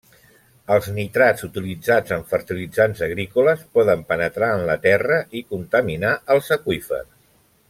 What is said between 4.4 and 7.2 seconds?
en la terra i contaminar els aqüífers.